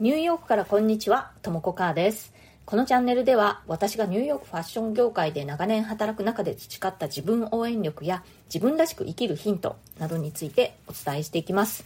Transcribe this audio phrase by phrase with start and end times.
[0.00, 2.32] ニューヨークからこんにちは、ともこかーです。
[2.64, 11.84] このチャンネルでは私がニューヨークファッション業界で長年働く中で培った自分応援力や自分らしく生きるヒントなどについてお伝えしていきます。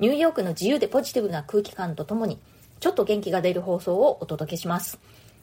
[0.00, 2.40] ニューヨークの自由でポジティブな空気感とともに
[2.80, 4.98] ちょっと元気が出る放送をお届けします。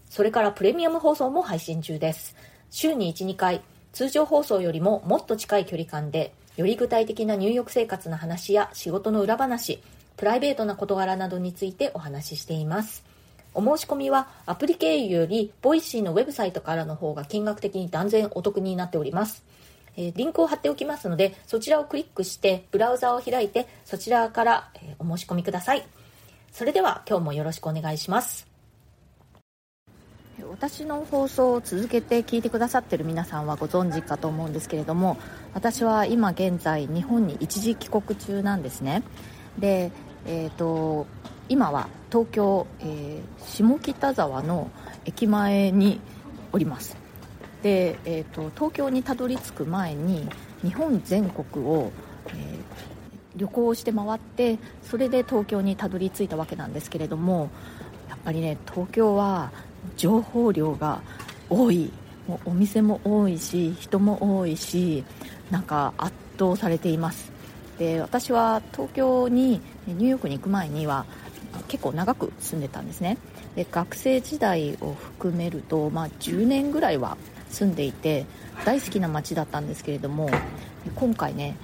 [0.10, 2.36] それからプレミアム放送も配信中です。
[2.70, 3.62] 週に1、2回、
[3.94, 9.82] 通常放送よりももっと近い距離感でより具体的な入浴生活の話や仕事の裏話、
[10.20, 13.06] プライベートな事柄などについてお話ししています。
[13.54, 19.46] お申し込みはアプリ経由より、 Voicy のウェブサイトからの方が金額的に断然お得になっております。
[19.96, 25.88] えー、リンクを貼っておきますので、そちらをクリックして、ブラウザを開いて、そちらから、えー、お申し込みください。
[26.52, 28.46] それでは今日もよろしくお願いします。
[30.52, 35.18] 私の放送を続けて聞いてくださってる皆さんはご存知かと思うんですけれども
[35.54, 39.04] 私は今現在日本に一時帰国中なんですね
[39.60, 39.92] で
[40.26, 41.08] えーと、
[41.48, 44.70] 今は東京、えー、下北沢の
[45.06, 46.00] 駅前に
[46.52, 46.98] おります。
[47.62, 50.28] で、えーと、東京にたどり着く前に
[50.62, 51.92] 日本全国を、
[52.28, 52.36] えー、
[53.36, 57.50] 旅行して回ってそれで東京にたどり着いたわけなんですけれども
[58.10, 59.52] やっぱりね東京は
[59.98, 61.02] 情報量が
[61.50, 61.92] 多い。
[62.28, 65.04] もうお店も多いし人も多いし
[65.50, 67.32] なんか圧倒されています。
[67.80, 69.62] で私は東京に
[69.94, 71.06] ニューヨークに行く前には
[71.68, 73.18] 結構長く住んでたんですね。
[73.56, 77.18] で学生時代を含めると、まあ、10年ぐらいは
[77.50, 78.26] 住んでいて
[78.66, 80.30] 大好きな街だったんですけれども
[80.96, 81.56] 今回ね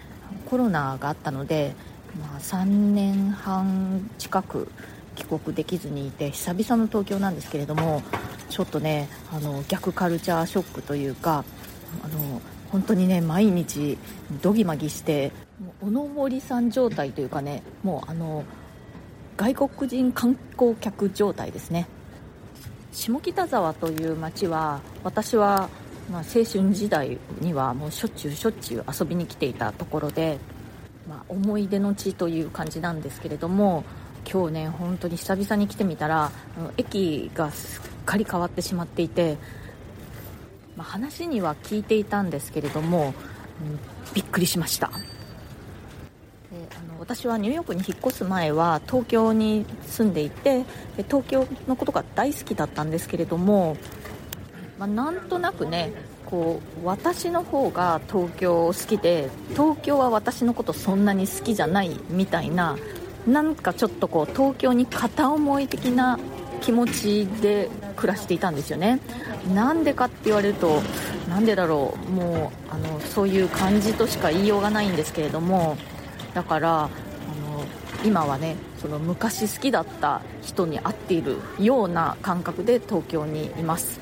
[0.46, 1.76] コロナがあったので、
[2.20, 4.72] まあ、3年半近く
[5.16, 8.02] 帰国できずにいて久々の東京なんですけれども
[8.50, 11.46] ちょっとねあの逆カルチャーショックというか
[12.04, 13.98] あの本当にね毎日
[14.42, 15.32] どぎまぎして
[15.86, 18.44] おのぼりさん状態というかねもうあの
[19.38, 21.88] 外国人観光客状態ですね。
[22.92, 25.70] 下北沢という街は私は、
[26.10, 30.40] まあ、青春時代にはもうしょっちゅうしょっちゅう遊びに来ていたところで、
[31.08, 33.84] まあ、思い出の地という感じなんですけれども
[34.32, 36.32] 今日ね本当に久々に来てみたら
[36.78, 39.38] 駅がすっかり変わってしまっていて、
[40.78, 43.14] まあ、話には聞いていたんですけれども、
[43.62, 43.80] うん、
[44.14, 44.90] びっくりしました。
[46.96, 50.66] の私はニューヨークに引っ越す前は東京に住んでいて
[51.08, 53.78] 東京のことが大好きだったんですけれども、
[54.80, 55.94] まあ、なんとなくね
[56.26, 62.78] こう私の方が東京好きで東京は私のことそんなに好きじゃないみたいな
[63.28, 66.20] なんかちょっとこう東京に片思い的な
[66.62, 69.00] 気持ちで暮らしていたんですよね。
[69.54, 70.82] なんでかって言われると
[71.30, 75.78] なんでだろうもうあのそういう感じとしか言いようがないんですけれども
[76.36, 76.90] だからあの
[78.04, 84.00] 今はねその昔好きだった人に会っているような感覚で東京にいます。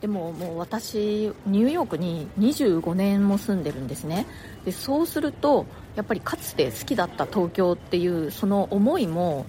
[0.00, 4.26] でももう私ニューヨークに25年も住んでるんですね。
[4.64, 5.64] でそうすると
[5.96, 9.46] やっぱりかつて好きだった東京っていうその思いも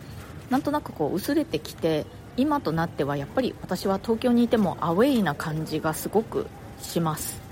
[0.49, 2.05] なんとなくこう薄れてきて
[2.37, 6.45] 今となってはやっぱり私は東京にいてもアウェイな感じがすごく
[6.79, 7.48] します。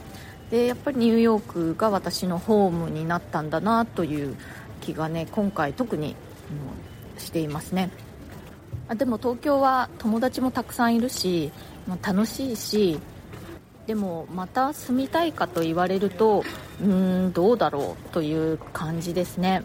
[0.52, 4.35] でやっぱりニューヨークが私のホームになったんだなという
[4.81, 6.16] 気がね今回特に、
[7.16, 7.90] うん、していますね。
[8.88, 11.52] あでも東京は友達もたくさんいるし、
[11.88, 13.00] まあ、楽しいし
[13.86, 16.44] でもまた住みたいかと言われると
[16.81, 19.63] うーんどうだろうという感じですね。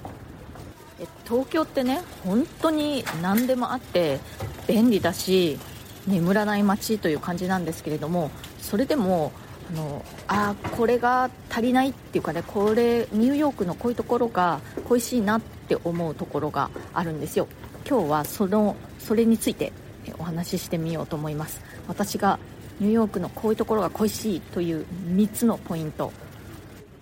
[1.26, 4.21] 東京ってね本当に何でもあって
[4.69, 5.59] 便利だし
[6.06, 9.32] 眠らない街という感じなんですけれどもそれでも
[9.72, 17.49] あのあこれが足りないっていうかねこれニューヨークのこういうところが恋しいなって思うところがあるんですよ。
[17.88, 19.72] 今日はそのそれについて
[20.19, 21.60] お話ししてみようと思います。
[21.88, 22.38] 私が
[22.81, 26.12] ニューヨークのこういうところが恋しいという3つのポイント。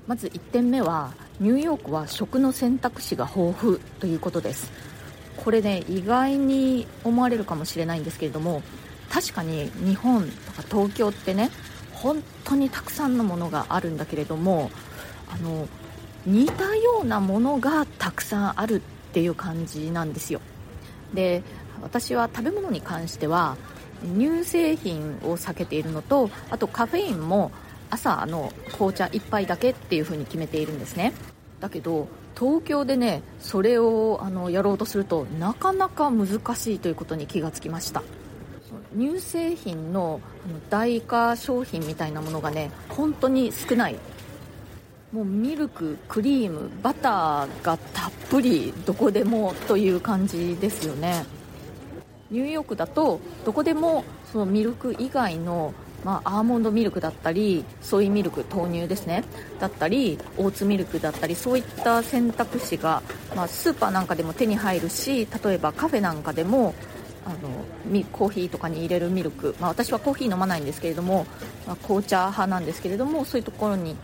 [0.06, 4.70] まず1点目はニューヨークは食の選択肢が豊富ということです。
[5.36, 8.62] これね意外に思われるかもしれないんですけれども
[9.08, 11.50] 確かに日本とか東京ってね
[12.02, 14.70] 本当にたくさんのものがあるんだけれども
[15.28, 15.68] あの
[16.26, 18.80] 似たようなものがたくさんあるっ
[19.12, 20.40] ていう感じなんですよ。
[21.14, 21.42] で
[21.82, 23.56] 私は食べ物に関しては
[24.16, 27.50] 乳製品を避けているのとあとカフェインも
[27.90, 31.12] 朝の紅茶1杯だけっていう風に決めているんですね。
[31.60, 32.08] だけど
[32.38, 38.02] 東京でねそれをあのやろうとするとなかなか難しいということに気がつきました。
[38.96, 40.20] 乳製品の
[40.68, 43.96] 代価商品みたいなものがね本当に少ない。
[45.12, 51.24] もうミルククリームバターがたっぷりどこでもという感じですよね。
[52.30, 59.24] ニューヨークだとどこでもそのミルク以外のまあ、アーモンドミルクだったりソイミルク豆乳ですね。
[59.58, 63.02] だったりオーツミルクだったりそういった選択肢が、
[63.36, 66.74] まあ、スーパーなんかでも手に入るし例えばカフェなんかでも
[67.26, 71.26] あのコーヒーとかに入れるミルク、まあ、私はコーヒー飲まないんですけれども、
[71.66, 73.96] まあ、紅茶派なんですけれどもそういうところに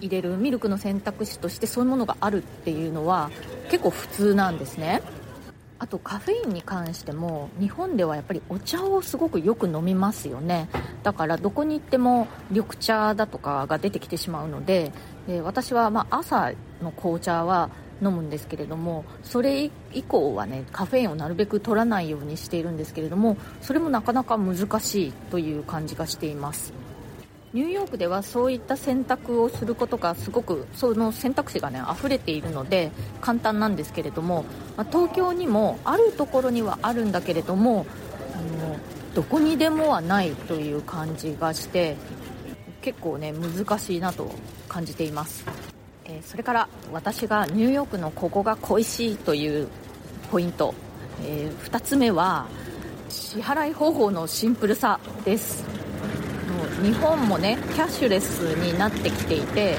[0.00, 3.30] 入れるミルクの選択肢としてそういうものがあるっていうのは
[3.70, 5.02] 結構普通なんですね。
[5.78, 10.68] あとカフェインに関しても日本ではやっぱりお茶をすごくよく飲みますよね。
[11.02, 14.92] だからどこに行っても緑茶だとかが出てきてしまうので
[15.26, 16.52] で私はま朝
[16.82, 17.70] の紅茶は
[18.02, 26.72] 飲むんですけれどもそれ以降はねカフェインをなるべく取らないようにしているんですけれどもそれもなかなか難しいという感じがしています。
[27.52, 34.44] ニューヨークではそういった選択をすることがすごくその選択肢がね溢れているので簡単なんですけれども、
[34.76, 37.86] まあ、東京にもあるところにはあるんだけれども
[38.34, 38.76] あの
[39.14, 41.96] どこにでもはないという感じがして
[42.82, 44.30] 結構ね難しいなと
[44.68, 45.44] 感じています、
[46.10, 49.68] え、それから私がニューヨークのここが恋しいという
[50.30, 50.74] ポイント、
[51.24, 52.48] えー、2つ目は
[53.08, 55.64] 支払い方法のシンプルさです。
[56.82, 59.76] 日本もねキャッシュレスになってきていて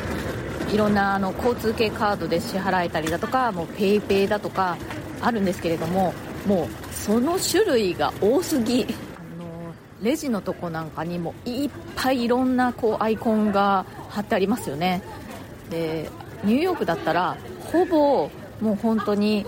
[0.72, 4.78] いろんなあの交通系カードで支払えたりだとかもう PayPay だとか
[5.20, 6.14] あるんですけれども
[6.46, 8.84] もうその種類が多すぎ。
[8.84, 8.88] あ
[9.44, 15.02] のレジのとこなんかにもいっぱいいろんなこうアイコンが貼ってありますよね。
[15.72, 16.10] で
[16.44, 17.38] ニューヨークだったら
[17.72, 18.30] ほぼ
[18.62, 19.46] もう本当に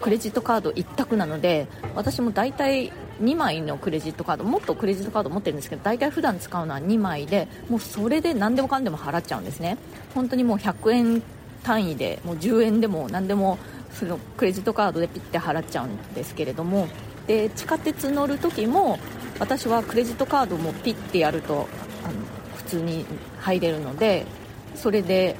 [0.00, 2.90] クレジットカード一択なので私も大体
[3.20, 9.76] 2枚のクレジットカードもっとクレジットカード持ってるんですけど大体普段使うのは2枚でもうそれで何でもかんでも払っちゃうんですね。
[10.14, 11.22] 本当にもう100円
[11.62, 13.58] 単位でもう10円でも何でも
[13.92, 16.88] そのクレジットカードでピッて払っちゃうんですけれども
[17.26, 18.98] で地下鉄乗る時も
[19.38, 21.66] 私はクレジットカードもピッてやると
[22.04, 22.14] あの
[22.56, 23.06] 普通に
[23.40, 24.26] 入れるので
[24.74, 25.36] それで、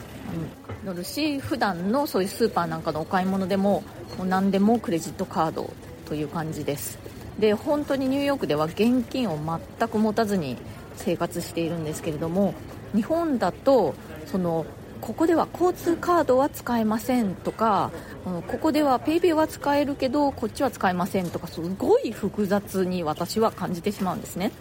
[0.85, 3.83] 乗るし普段のそういうスーパーなんかのお買い物でも
[4.19, 5.73] もう何でもクレジットカード
[6.07, 6.99] という感じです。
[7.39, 9.39] で本当にニューヨークでは現金を
[9.79, 10.57] 全く持たずに
[10.97, 12.55] 生活しているんですけれども
[12.95, 13.95] 日本だと
[14.27, 14.67] その
[15.01, 17.91] ここでは交通カードは使えませんとか
[18.25, 24.53] ここでは PayPay は使えるけどこっちは使えませんとかすごい複雑に私は感じてしまうんですね。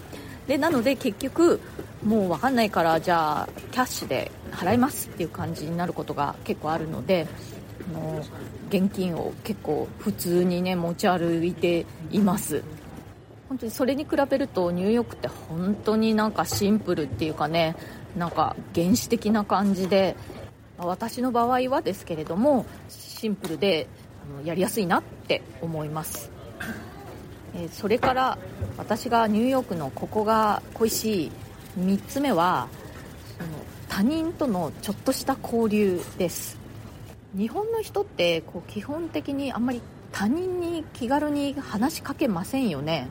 [0.48, 1.62] でなので結局
[2.06, 7.28] もう分かんないからじゃあキャッシュで払いますっていう感じになることが結構あるので
[7.94, 8.24] の
[8.70, 12.64] 現金を結構普通にね持ち歩いています。
[13.50, 17.76] 本当にそれに比べるとニューヨークって本当になんかシンプルっていうかね
[18.18, 20.16] なんか原始的な感じで
[20.78, 23.88] 私の場合はですけれどもシンプルで
[24.44, 26.32] やりやすいなって思います。
[27.72, 28.38] それから
[28.78, 31.32] 私がニューヨークのここが恋しい
[31.80, 32.68] 3つ目は
[33.38, 33.50] その
[33.90, 36.58] 他人とのちょっとした交流です。
[37.36, 39.82] 日本の人ってこう基本的にあんまり
[40.12, 43.08] 他人に気軽に話しかけませんよね。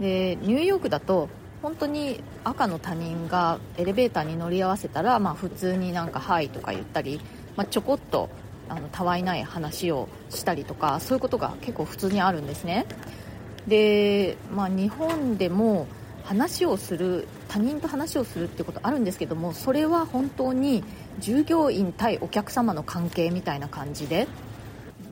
[0.00, 1.28] でニューヨークだと
[1.62, 7.20] 本当に赤の他人がエレベーターに乗り合わせたら、まあ、普通になんか「はい」とか言ったり、
[7.56, 8.30] まあ、ちょこっと
[8.68, 12.86] あのたわいない話をしたりとかそういうことが結構普通にあるんですね。
[13.66, 15.86] で、まあ、日本でも
[16.24, 20.84] 話をする他人と話をするってことあるんですけどもそれは本当に
[21.18, 24.28] 従業員対お客様の関係みたいな感じで、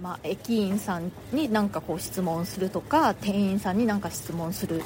[0.01, 4.83] まあ、駅員さんに何かこう質問するとか店員さんに何か質問する。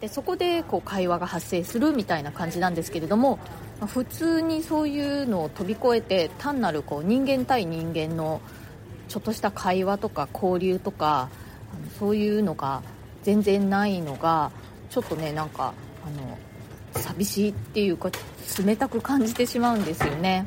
[0.00, 3.38] でそこでこう会話が発生するみたいな感じなんですけれども、
[3.80, 8.40] ま、普通にそういうのを飛び越えて単なるこう人間対人間の
[9.08, 11.28] ちょっとした会話とか交流とか
[11.98, 12.82] そういうのが
[13.22, 14.52] 全然ないのが
[14.90, 15.72] ちょっとねなんか
[16.06, 16.38] あの
[16.94, 18.10] 寂しいっていうか
[18.64, 20.46] 冷たく感じてしまうんですよね。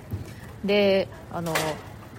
[0.65, 1.53] であの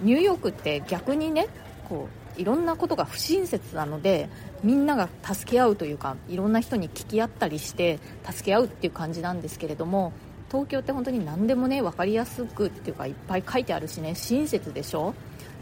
[0.02, 1.48] ニューヨークって逆にね
[1.88, 4.28] こういろんなことが不親切なので
[4.62, 10.12] みんなが助け合うというかいろんな人に聞き合ったりして助け合うっていう感じなんですけれども
[10.48, 15.14] 東京って本当に何でもね分かりやすくっていうかいっぱい書いてあるしね親切でしょ？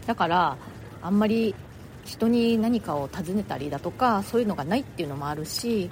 [0.05, 0.57] だから
[1.01, 1.55] あんまり
[2.05, 5.89] 人に何かを尋ねたりだとかそういうのがないっていうのもあるし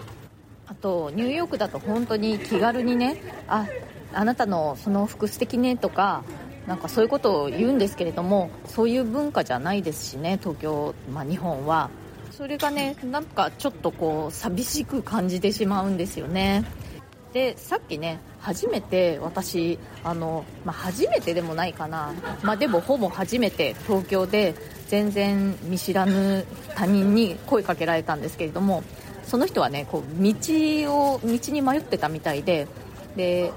[0.68, 3.68] あとニューヨークだと本当に気軽にねあ
[4.14, 6.24] あなたのその服素敵ねとか
[6.68, 11.90] なんかそういうことを言うんですけれどもそういう文化じゃないですしね東京、まあ、日本は。
[12.32, 16.66] それがねなんかちょっとこう寂しく感じてしまうんですよね。
[17.32, 24.56] でさっきね初めて私あの、まあ、初めてでもないかな、まあ、でもほぼ初めて東京で
[24.88, 26.46] 全然見知らぬ
[26.76, 28.84] 他人に声かけられたんですけれども
[29.28, 30.34] その人はねこう道
[31.14, 32.68] を道に迷ってたみたいで
[33.16, 33.52] で、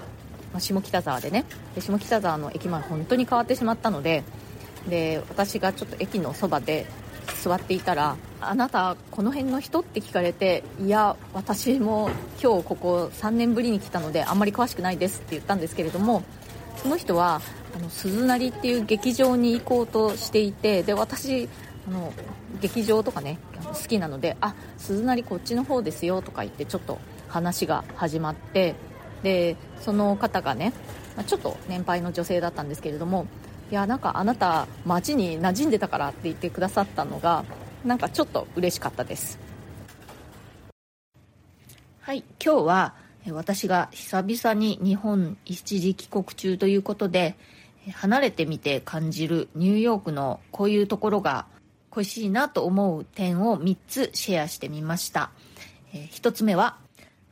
[0.53, 1.45] まあ、下北沢でね
[1.75, 4.25] で下北沢の駅前本当に変わってしまったので
[4.89, 6.87] で私がちょっと駅のそばで
[7.43, 12.11] 座っていたら「あなたこの辺の人?」って聞かれて「いや私も
[12.43, 16.23] 今日ここ3年ぶりに来たのであんまり詳しくないです」って言ったんですけれども
[16.83, 17.41] その人は
[17.77, 21.49] あの鈴なりっていう劇場に行こうとしていてで私
[21.87, 22.13] あの
[22.61, 28.75] 劇場とかね好きなので「あ鈴なりこっちの方ですよ」とか言ってちょっと話が始まって
[29.23, 30.73] でその方がね
[31.27, 33.27] ちょっと年配の女性だったんですけれども
[33.71, 37.45] いやなんかあなた街に馴染んでたからって言ってくださったのが
[37.85, 39.39] なんかちょっと嬉しかったです。
[42.01, 42.95] はい今日は
[43.33, 47.37] 私が久々に日本一時帰国中ということで
[47.93, 51.45] 離れてみて感じるニューヨークのこういうところが
[51.91, 55.31] 恋しいなと思う点を3つシェアしてみました。
[55.93, 56.77] 1つ目は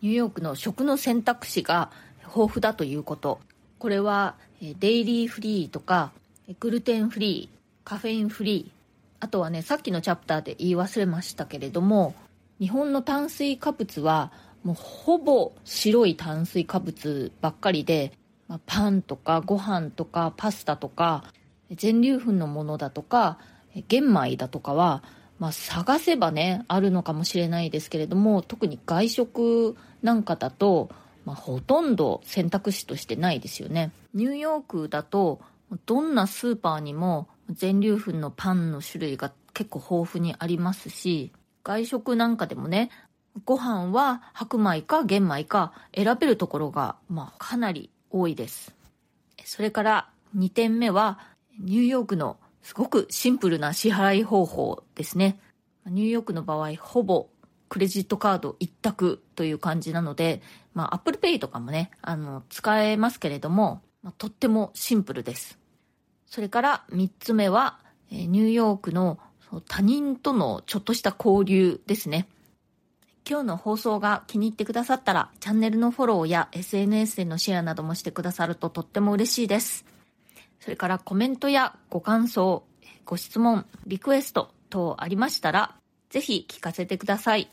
[0.03, 1.91] ニューヨークの食の選択肢が
[2.23, 3.41] 豊富だということ。
[3.79, 6.13] これはデイリーフリーとか
[6.61, 8.73] グルテンフリー、カフェインフリー、
[9.21, 12.15] あとはね、さっきのチャプターで言い忘れましたけれども、
[12.59, 14.33] 日本の炭水化物は
[14.63, 18.13] もうほぼ白い炭水化物ばっかりで、
[18.49, 21.25] まあ、パンとかご飯とかパスタとか
[21.71, 23.39] 全粒粉のものだとか
[23.88, 25.02] 玄米だとかは、
[25.38, 30.90] まあ、探せばねあるのかもしれないですけれども特に外食なんかだと、
[31.25, 35.40] まあ、ほとんど選択肢としてないですよねニューヨークだと
[35.85, 41.33] どんなスーパーにも全粒粉のパンの種類が結構豊富にありますし、
[41.64, 42.90] 外食なんかでもね、
[43.45, 48.75] ご飯は白米か玄米か選べるところが、まあ、かなり多いです。
[49.45, 51.18] それから2点目は、
[51.59, 55.38] ニューヨークのすごくシンプルな支払い方法ですね。
[55.87, 57.28] ニューヨークの場合、ほぼ
[57.68, 60.42] クレジットカード一択という感じなので、
[60.75, 65.61] まあ、Apple Pay とかもね、あの、使えますけれども、まあ、とってもシンプルです。
[66.26, 67.78] それから3つ目は、
[68.11, 69.20] ニューヨークの
[69.68, 72.26] 他人とのちょっとした交流ですね。
[73.30, 79.85] 今日の放送が気に入ってくださったら、チャンネルのフォローや SNS でのシェアなどもしてくださるととっても嬉しいです。
[80.61, 82.65] それからコメントやご感想、
[83.05, 85.77] ご質問、リクエスト等ありましたら、
[86.11, 87.49] ぜひ聞かせてください。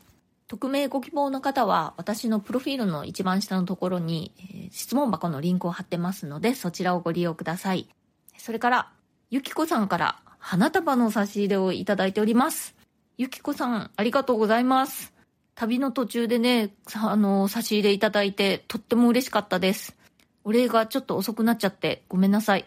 [0.46, 4.32] 匿名ご希望の方は、私のプロフィールの一番下のところに、
[4.70, 7.88] 質問箱のリンクを貼ってますので、そちらをご利用ください。
[8.36, 8.90] それから、
[9.30, 12.74] ゆきこさんから花束の差し入れをいただいております。
[13.16, 15.14] ゆきこさん、ありがとうございます。
[15.54, 19.96] 旅の途中でね、あの、差し入れいただいて、とっても嬉しかったです。
[20.44, 22.66] お礼がちょっと遅くなっちゃってごめんなさい。